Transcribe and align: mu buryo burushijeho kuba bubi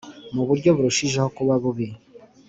mu 0.33 0.43
buryo 0.47 0.69
burushijeho 0.75 1.27
kuba 1.37 1.53
bubi 1.61 1.87